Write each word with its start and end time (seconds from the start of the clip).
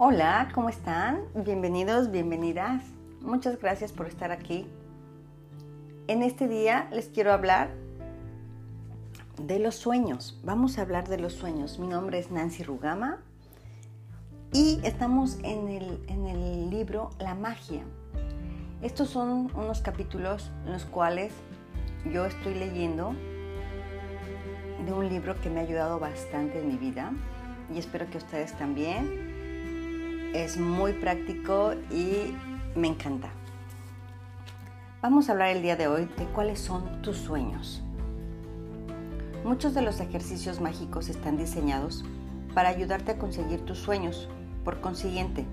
Hola, 0.00 0.48
¿cómo 0.54 0.68
están? 0.68 1.24
Bienvenidos, 1.34 2.12
bienvenidas. 2.12 2.84
Muchas 3.20 3.58
gracias 3.58 3.90
por 3.90 4.06
estar 4.06 4.30
aquí. 4.30 4.64
En 6.06 6.22
este 6.22 6.46
día 6.46 6.86
les 6.92 7.08
quiero 7.08 7.32
hablar 7.32 7.74
de 9.42 9.58
los 9.58 9.74
sueños. 9.74 10.38
Vamos 10.44 10.78
a 10.78 10.82
hablar 10.82 11.08
de 11.08 11.18
los 11.18 11.32
sueños. 11.32 11.80
Mi 11.80 11.88
nombre 11.88 12.20
es 12.20 12.30
Nancy 12.30 12.62
Rugama 12.62 13.18
y 14.52 14.78
estamos 14.84 15.40
en 15.42 15.66
el, 15.66 16.00
en 16.06 16.28
el 16.28 16.70
libro 16.70 17.10
La 17.18 17.34
magia. 17.34 17.82
Estos 18.82 19.10
son 19.10 19.50
unos 19.56 19.80
capítulos 19.80 20.52
en 20.64 20.74
los 20.74 20.84
cuales 20.84 21.32
yo 22.12 22.24
estoy 22.24 22.54
leyendo 22.54 23.16
de 24.86 24.92
un 24.92 25.08
libro 25.08 25.34
que 25.40 25.50
me 25.50 25.58
ha 25.58 25.64
ayudado 25.64 25.98
bastante 25.98 26.60
en 26.60 26.68
mi 26.68 26.76
vida 26.76 27.10
y 27.74 27.80
espero 27.80 28.08
que 28.08 28.18
ustedes 28.18 28.56
también 28.56 29.37
es 30.34 30.58
muy 30.58 30.92
práctico 30.92 31.74
y 31.90 32.34
me 32.74 32.88
encanta. 32.88 33.28
Vamos 35.00 35.28
a 35.28 35.32
hablar 35.32 35.48
el 35.48 35.62
día 35.62 35.76
de 35.76 35.88
hoy 35.88 36.08
de 36.18 36.24
cuáles 36.26 36.60
son 36.60 37.02
tus 37.02 37.16
sueños. 37.16 37.82
Muchos 39.44 39.74
de 39.74 39.82
los 39.82 40.00
ejercicios 40.00 40.60
mágicos 40.60 41.08
están 41.08 41.38
diseñados 41.38 42.04
para 42.54 42.68
ayudarte 42.68 43.12
a 43.12 43.18
conseguir 43.18 43.64
tus 43.64 43.78
sueños. 43.78 44.28
Por 44.64 44.80
consiguiente, 44.80 45.46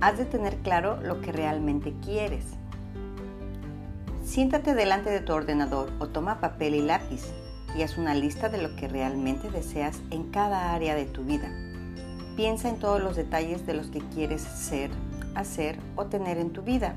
has 0.00 0.18
de 0.18 0.26
tener 0.26 0.58
claro 0.58 1.00
lo 1.02 1.20
que 1.20 1.32
realmente 1.32 1.94
quieres. 2.04 2.44
Siéntate 4.22 4.74
delante 4.74 5.10
de 5.10 5.20
tu 5.20 5.32
ordenador 5.32 5.90
o 5.98 6.08
toma 6.08 6.40
papel 6.40 6.74
y 6.74 6.82
lápiz 6.82 7.32
y 7.76 7.82
haz 7.82 7.98
una 7.98 8.14
lista 8.14 8.48
de 8.48 8.62
lo 8.62 8.76
que 8.76 8.88
realmente 8.88 9.50
deseas 9.50 10.00
en 10.10 10.30
cada 10.30 10.72
área 10.72 10.94
de 10.94 11.06
tu 11.06 11.24
vida. 11.24 11.63
Piensa 12.36 12.68
en 12.68 12.80
todos 12.80 13.00
los 13.00 13.14
detalles 13.14 13.64
de 13.64 13.74
los 13.74 13.88
que 13.88 14.00
quieres 14.00 14.42
ser, 14.42 14.90
hacer 15.36 15.78
o 15.94 16.06
tener 16.06 16.38
en 16.38 16.52
tu 16.52 16.62
vida. 16.62 16.96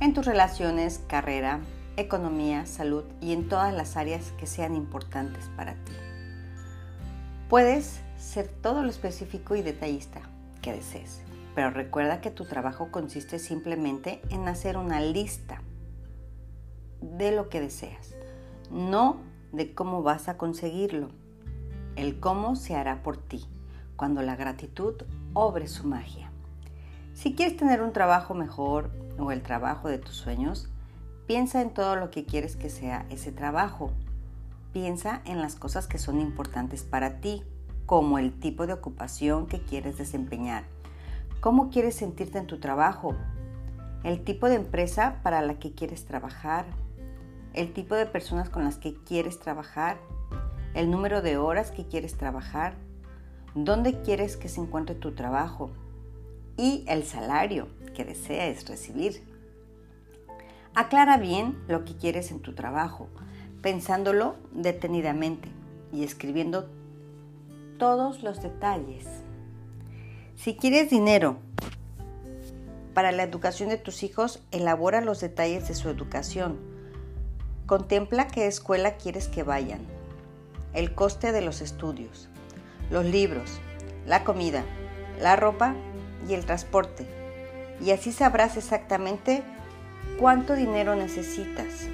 En 0.00 0.14
tus 0.14 0.26
relaciones, 0.26 1.00
carrera, 1.06 1.60
economía, 1.96 2.66
salud 2.66 3.04
y 3.20 3.32
en 3.32 3.48
todas 3.48 3.72
las 3.72 3.96
áreas 3.96 4.32
que 4.32 4.48
sean 4.48 4.74
importantes 4.74 5.48
para 5.56 5.74
ti. 5.74 5.92
Puedes 7.48 8.00
ser 8.16 8.48
todo 8.48 8.82
lo 8.82 8.90
específico 8.90 9.54
y 9.54 9.62
detallista 9.62 10.22
que 10.60 10.72
desees, 10.72 11.20
pero 11.54 11.70
recuerda 11.70 12.20
que 12.20 12.30
tu 12.30 12.44
trabajo 12.46 12.90
consiste 12.90 13.38
simplemente 13.38 14.22
en 14.30 14.48
hacer 14.48 14.76
una 14.76 15.00
lista 15.00 15.62
de 17.00 17.30
lo 17.30 17.48
que 17.48 17.60
deseas, 17.60 18.14
no 18.70 19.18
de 19.52 19.72
cómo 19.74 20.02
vas 20.02 20.28
a 20.28 20.36
conseguirlo. 20.36 21.10
El 21.96 22.20
cómo 22.20 22.56
se 22.56 22.74
hará 22.74 23.02
por 23.02 23.16
ti 23.16 23.44
cuando 23.96 24.22
la 24.22 24.36
gratitud 24.36 24.94
obre 25.34 25.68
su 25.68 25.86
magia. 25.86 26.30
Si 27.14 27.34
quieres 27.34 27.56
tener 27.56 27.82
un 27.82 27.92
trabajo 27.92 28.34
mejor 28.34 28.90
o 29.18 29.30
el 29.32 29.42
trabajo 29.42 29.88
de 29.88 29.98
tus 29.98 30.16
sueños, 30.16 30.70
piensa 31.26 31.60
en 31.60 31.74
todo 31.74 31.96
lo 31.96 32.10
que 32.10 32.24
quieres 32.24 32.56
que 32.56 32.70
sea 32.70 33.06
ese 33.10 33.32
trabajo. 33.32 33.92
Piensa 34.72 35.20
en 35.24 35.42
las 35.42 35.54
cosas 35.54 35.86
que 35.86 35.98
son 35.98 36.20
importantes 36.20 36.82
para 36.82 37.20
ti, 37.20 37.44
como 37.84 38.18
el 38.18 38.32
tipo 38.32 38.66
de 38.66 38.72
ocupación 38.72 39.46
que 39.46 39.60
quieres 39.62 39.98
desempeñar, 39.98 40.64
cómo 41.40 41.70
quieres 41.70 41.94
sentirte 41.94 42.38
en 42.38 42.46
tu 42.46 42.58
trabajo, 42.58 43.14
el 44.04 44.24
tipo 44.24 44.48
de 44.48 44.54
empresa 44.54 45.20
para 45.22 45.42
la 45.42 45.58
que 45.58 45.74
quieres 45.74 46.04
trabajar, 46.06 46.64
el 47.52 47.72
tipo 47.72 47.94
de 47.94 48.06
personas 48.06 48.48
con 48.48 48.64
las 48.64 48.78
que 48.78 48.94
quieres 48.94 49.38
trabajar, 49.38 49.98
el 50.74 50.90
número 50.90 51.22
de 51.22 51.36
horas 51.36 51.70
que 51.70 51.86
quieres 51.86 52.16
trabajar, 52.16 52.74
dónde 53.54 54.00
quieres 54.02 54.36
que 54.36 54.48
se 54.48 54.60
encuentre 54.60 54.94
tu 54.94 55.12
trabajo 55.12 55.70
y 56.56 56.84
el 56.88 57.04
salario 57.04 57.68
que 57.94 58.04
deseas 58.04 58.66
recibir. 58.66 59.22
Aclara 60.74 61.18
bien 61.18 61.62
lo 61.68 61.84
que 61.84 61.96
quieres 61.96 62.30
en 62.30 62.40
tu 62.40 62.54
trabajo, 62.54 63.08
pensándolo 63.60 64.36
detenidamente 64.52 65.48
y 65.92 66.04
escribiendo 66.04 66.70
todos 67.78 68.22
los 68.22 68.42
detalles. 68.42 69.06
Si 70.36 70.56
quieres 70.56 70.88
dinero 70.88 71.36
para 72.94 73.12
la 73.12 73.22
educación 73.22 73.68
de 73.68 73.76
tus 73.76 74.02
hijos, 74.02 74.42
elabora 74.50 75.00
los 75.00 75.20
detalles 75.20 75.68
de 75.68 75.74
su 75.74 75.88
educación. 75.88 76.58
Contempla 77.66 78.28
qué 78.28 78.46
escuela 78.46 78.96
quieres 78.96 79.28
que 79.28 79.42
vayan, 79.42 79.80
el 80.74 80.94
coste 80.94 81.32
de 81.32 81.42
los 81.42 81.60
estudios, 81.60 82.28
los 82.90 83.04
libros, 83.04 83.60
la 84.06 84.24
comida, 84.24 84.64
la 85.20 85.36
ropa 85.36 85.74
y 86.28 86.34
el 86.34 86.44
transporte. 86.44 87.06
Y 87.80 87.90
así 87.90 88.12
sabrás 88.12 88.56
exactamente 88.56 89.42
cuánto 90.18 90.54
dinero 90.54 90.94
necesitas. 90.94 91.88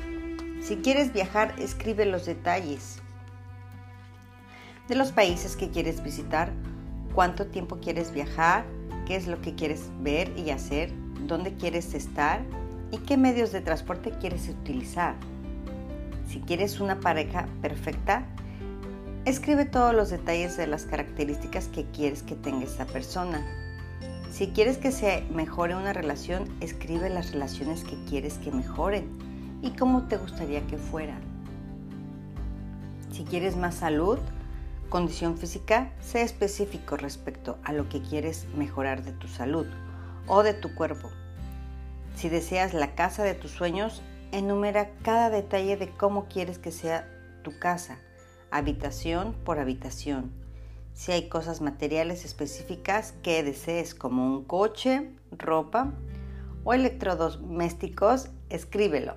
Si 0.60 0.76
quieres 0.76 1.12
viajar, 1.12 1.54
escribe 1.58 2.04
los 2.04 2.26
detalles 2.26 3.00
de 4.88 4.94
los 4.94 5.12
países 5.12 5.54
que 5.54 5.70
quieres 5.70 6.02
visitar, 6.02 6.50
cuánto 7.14 7.46
tiempo 7.46 7.78
quieres 7.80 8.10
viajar, 8.10 8.64
qué 9.06 9.16
es 9.16 9.26
lo 9.26 9.40
que 9.40 9.54
quieres 9.54 9.90
ver 10.00 10.32
y 10.36 10.50
hacer, 10.50 10.90
dónde 11.26 11.54
quieres 11.54 11.94
estar 11.94 12.40
y 12.90 12.98
qué 12.98 13.16
medios 13.16 13.52
de 13.52 13.60
transporte 13.60 14.12
quieres 14.18 14.48
utilizar. 14.48 15.14
Si 16.26 16.40
quieres 16.40 16.80
una 16.80 17.00
pareja 17.00 17.46
perfecta, 17.60 18.26
Escribe 19.28 19.66
todos 19.66 19.94
los 19.94 20.08
detalles 20.08 20.56
de 20.56 20.66
las 20.66 20.86
características 20.86 21.68
que 21.68 21.84
quieres 21.84 22.22
que 22.22 22.34
tenga 22.34 22.64
esa 22.64 22.86
persona. 22.86 23.44
Si 24.32 24.48
quieres 24.52 24.78
que 24.78 24.90
se 24.90 25.22
mejore 25.30 25.76
una 25.76 25.92
relación, 25.92 26.48
escribe 26.62 27.10
las 27.10 27.32
relaciones 27.32 27.84
que 27.84 28.02
quieres 28.08 28.38
que 28.38 28.50
mejoren 28.50 29.06
y 29.60 29.72
cómo 29.72 30.04
te 30.04 30.16
gustaría 30.16 30.66
que 30.66 30.78
fueran. 30.78 31.20
Si 33.12 33.24
quieres 33.24 33.54
más 33.54 33.74
salud, 33.74 34.18
condición 34.88 35.36
física, 35.36 35.92
sé 36.00 36.22
específico 36.22 36.96
respecto 36.96 37.58
a 37.64 37.74
lo 37.74 37.86
que 37.90 38.00
quieres 38.00 38.46
mejorar 38.56 39.02
de 39.02 39.12
tu 39.12 39.28
salud 39.28 39.66
o 40.26 40.42
de 40.42 40.54
tu 40.54 40.74
cuerpo. 40.74 41.10
Si 42.16 42.30
deseas 42.30 42.72
la 42.72 42.94
casa 42.94 43.24
de 43.24 43.34
tus 43.34 43.50
sueños, 43.50 44.00
enumera 44.32 44.88
cada 45.02 45.28
detalle 45.28 45.76
de 45.76 45.90
cómo 45.90 46.28
quieres 46.28 46.58
que 46.58 46.72
sea 46.72 47.06
tu 47.42 47.58
casa 47.58 47.98
habitación 48.50 49.34
por 49.44 49.58
habitación. 49.58 50.32
Si 50.92 51.12
hay 51.12 51.28
cosas 51.28 51.60
materiales 51.60 52.24
específicas 52.24 53.14
que 53.22 53.42
desees 53.42 53.94
como 53.94 54.26
un 54.26 54.44
coche, 54.44 55.10
ropa 55.30 55.92
o 56.64 56.74
electrodomésticos, 56.74 58.30
escríbelo. 58.50 59.14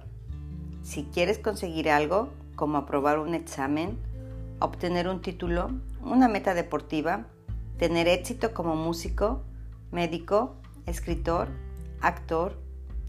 Si 0.83 1.05
quieres 1.05 1.39
conseguir 1.39 1.89
algo 1.89 2.29
como 2.55 2.77
aprobar 2.77 3.19
un 3.19 3.33
examen, 3.33 3.97
obtener 4.59 5.07
un 5.07 5.21
título, 5.21 5.71
una 6.03 6.27
meta 6.27 6.53
deportiva, 6.53 7.25
tener 7.77 8.07
éxito 8.07 8.53
como 8.53 8.75
músico, 8.75 9.41
médico, 9.91 10.55
escritor, 10.85 11.49
actor, 11.99 12.59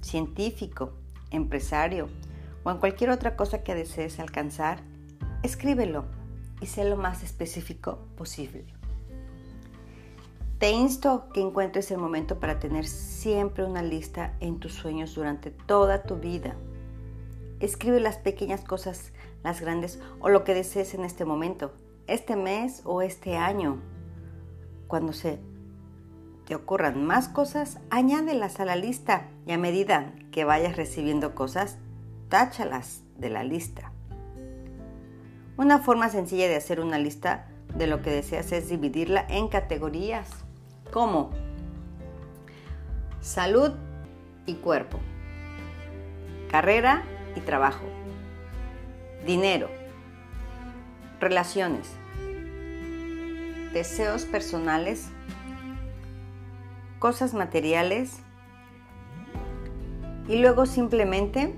científico, 0.00 0.92
empresario 1.30 2.08
o 2.64 2.70
en 2.70 2.78
cualquier 2.78 3.10
otra 3.10 3.36
cosa 3.36 3.62
que 3.62 3.74
desees 3.74 4.18
alcanzar, 4.20 4.82
escríbelo 5.42 6.04
y 6.60 6.66
sé 6.66 6.84
lo 6.84 6.96
más 6.96 7.22
específico 7.22 7.98
posible. 8.16 8.64
Te 10.58 10.70
insto 10.70 11.28
que 11.34 11.40
encuentres 11.40 11.90
el 11.90 11.98
momento 11.98 12.38
para 12.38 12.60
tener 12.60 12.86
siempre 12.86 13.64
una 13.64 13.82
lista 13.82 14.36
en 14.38 14.60
tus 14.60 14.72
sueños 14.74 15.14
durante 15.14 15.50
toda 15.50 16.04
tu 16.04 16.16
vida. 16.16 16.54
Escribe 17.58 17.98
las 17.98 18.16
pequeñas 18.16 18.62
cosas, 18.62 19.10
las 19.42 19.60
grandes 19.60 19.98
o 20.20 20.28
lo 20.28 20.44
que 20.44 20.54
desees 20.54 20.94
en 20.94 21.04
este 21.04 21.24
momento, 21.24 21.72
este 22.06 22.36
mes 22.36 22.82
o 22.84 23.02
este 23.02 23.36
año. 23.36 23.82
Cuando 24.86 25.12
se 25.12 25.40
te 26.46 26.54
ocurran 26.54 27.04
más 27.04 27.28
cosas, 27.28 27.80
añádelas 27.90 28.60
a 28.60 28.64
la 28.64 28.76
lista 28.76 29.30
y 29.46 29.52
a 29.52 29.58
medida 29.58 30.14
que 30.30 30.44
vayas 30.44 30.76
recibiendo 30.76 31.34
cosas, 31.34 31.78
táchalas 32.28 33.02
de 33.16 33.30
la 33.30 33.42
lista. 33.42 33.92
Una 35.56 35.78
forma 35.78 36.08
sencilla 36.08 36.48
de 36.48 36.56
hacer 36.56 36.80
una 36.80 36.98
lista 36.98 37.46
de 37.74 37.86
lo 37.86 38.00
que 38.00 38.10
deseas 38.10 38.52
es 38.52 38.68
dividirla 38.68 39.26
en 39.28 39.48
categorías 39.48 40.28
como 40.90 41.30
salud 43.20 43.72
y 44.46 44.54
cuerpo, 44.54 44.98
carrera 46.50 47.02
y 47.36 47.40
trabajo, 47.40 47.84
dinero, 49.26 49.68
relaciones, 51.20 51.88
deseos 53.74 54.24
personales, 54.24 55.08
cosas 56.98 57.34
materiales 57.34 58.20
y 60.28 60.36
luego 60.36 60.66
simplemente 60.66 61.54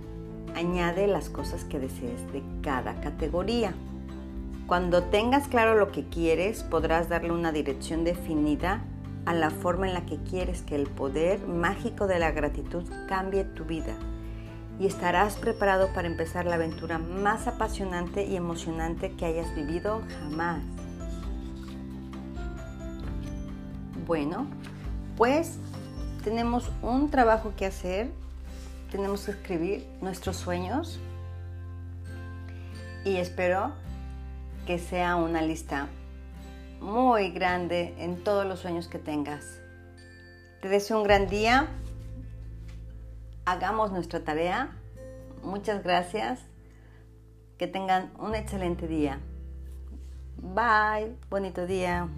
añade 0.55 1.07
las 1.07 1.29
cosas 1.29 1.65
que 1.65 1.79
desees 1.79 2.33
de 2.33 2.43
cada 2.63 3.01
categoría. 3.01 3.75
Cuando 4.67 5.05
tengas 5.05 5.49
claro 5.49 5.75
lo 5.75 5.93
que 5.93 6.09
quieres, 6.09 6.63
podrás 6.63 7.09
darle 7.09 7.33
una 7.33 7.53
dirección 7.53 8.05
definida 8.05 8.83
a 9.27 9.35
la 9.35 9.51
forma 9.51 9.87
en 9.89 9.95
la 9.95 10.07
que 10.07 10.19
quieres 10.19 10.63
que 10.63 10.77
el 10.77 10.87
poder 10.87 11.47
mágico 11.47 12.07
de 12.07 12.19
la 12.19 12.31
gratitud 12.31 12.85
cambie 13.09 13.45
tu 13.45 13.65
vida 13.65 13.95
y 14.79 14.87
estarás 14.87 15.37
preparado 15.37 15.89
para 15.95 16.09
empezar 16.09 16.47
la 16.47 16.57
aventura 16.57 16.99
más 16.99 17.47
apasionante 17.47 18.25
y 18.25 18.37
emocionante 18.37 19.13
que 19.13 19.25
hayas 19.25 19.55
vivido 19.55 20.03
jamás. 20.21 20.63
Bueno, 24.07 24.47
pues 25.17 25.59
tenemos 26.25 26.71
un 26.83 27.11
trabajo 27.11 27.53
que 27.57 27.67
hacer, 27.67 28.11
tenemos 28.95 29.25
que 29.25 29.33
escribir 29.33 29.85
nuestros 30.01 30.37
sueños 30.37 31.01
y 33.05 33.17
espero 33.17 33.73
que 34.69 34.79
sea 34.79 35.17
una 35.17 35.43
lista 35.43 35.89
muy 36.81 37.33
grande 37.33 37.93
en 37.99 38.23
todos 38.23 38.47
los 38.47 38.61
sueños 38.61 38.87
que 38.87 39.01
tengas. 39.01 39.59
Te 40.63 40.69
deseo 40.69 40.99
un 40.99 41.03
gran 41.03 41.29
día. 41.29 41.71
Hagamos 43.47 43.91
nuestra 43.91 44.21
tarea. 44.21 44.77
Muchas 45.43 45.83
gracias. 45.83 46.39
Que 47.59 47.67
tengan 47.67 48.13
un 48.21 48.37
excelente 48.37 48.87
día. 48.87 49.19
Bye. 50.37 51.17
Bonito 51.31 51.67
día. 51.67 52.09